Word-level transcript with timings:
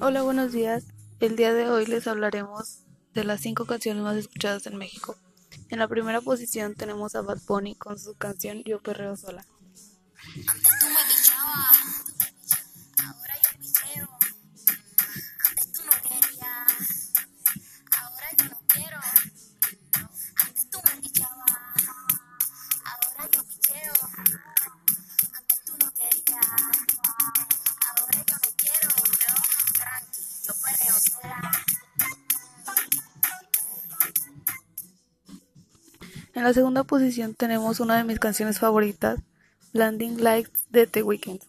Hola, 0.00 0.22
buenos 0.22 0.52
días. 0.52 0.84
El 1.20 1.36
día 1.36 1.54
de 1.54 1.70
hoy 1.70 1.86
les 1.86 2.08
hablaremos 2.08 2.80
de 3.14 3.22
las 3.22 3.40
cinco 3.40 3.64
canciones 3.64 4.02
más 4.02 4.16
escuchadas 4.16 4.66
en 4.66 4.76
México. 4.76 5.16
En 5.70 5.78
la 5.78 5.86
primera 5.86 6.20
posición 6.20 6.74
tenemos 6.74 7.14
a 7.14 7.22
Bad 7.22 7.38
Bunny 7.46 7.76
con 7.76 7.98
su 7.98 8.14
canción 8.14 8.62
Yo 8.64 8.80
Perreo 8.80 9.16
Sola. 9.16 9.46
En 36.34 36.42
la 36.42 36.52
segunda 36.52 36.82
posición 36.82 37.34
tenemos 37.34 37.78
una 37.80 37.96
de 37.96 38.04
mis 38.04 38.18
canciones 38.18 38.58
favoritas, 38.58 39.20
Blinding 39.72 40.22
Lights 40.22 40.66
de 40.70 40.86
The 40.86 41.02
Weeknd. 41.02 41.40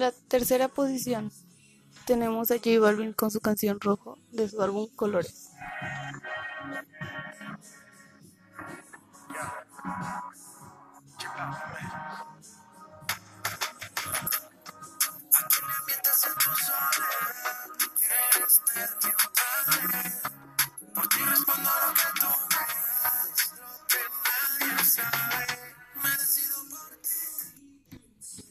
La 0.00 0.12
tercera 0.12 0.68
posición 0.68 1.30
tenemos 2.06 2.50
a 2.50 2.56
J 2.56 2.80
Balvin 2.80 3.12
con 3.12 3.30
su 3.30 3.40
canción 3.40 3.78
Rojo 3.80 4.16
de 4.32 4.48
su 4.48 4.62
álbum 4.62 4.88
Colores. 4.96 5.50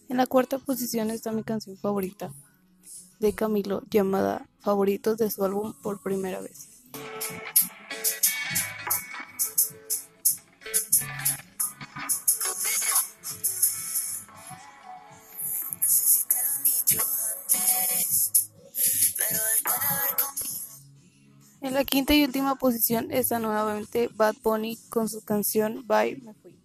En 0.10 0.18
la 0.18 0.26
cuarta 0.26 0.58
posición 0.58 1.12
está 1.12 1.32
mi 1.32 1.44
canción 1.44 1.78
favorita 1.78 2.34
de 3.20 3.34
Camilo 3.34 3.84
llamada 3.92 4.50
Favoritos 4.60 5.20
de 5.20 5.30
su 5.30 5.46
álbum 5.46 5.74
Por 5.84 6.02
Primera 6.02 6.42
Vez. 6.42 6.68
En 21.62 21.76
la 21.76 21.86
quinta 21.86 22.16
y 22.16 22.26
última 22.26 22.56
posición 22.56 23.12
está 23.12 23.38
nuevamente 23.38 24.10
Bad 24.16 24.38
Bunny 24.42 24.76
con 24.90 25.08
su 25.08 25.24
canción 25.24 25.86
Bye 25.88 26.20
Me 26.24 26.34
Fui. 26.34 26.60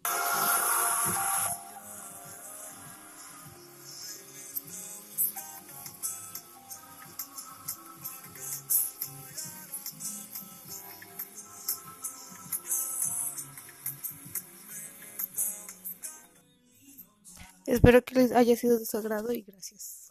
Espero 17.66 18.02
que 18.02 18.14
les 18.14 18.32
haya 18.32 18.56
sido 18.56 18.78
de 18.78 18.86
su 18.86 18.96
agrado 18.96 19.30
y 19.32 19.42
gracias. 19.42 20.02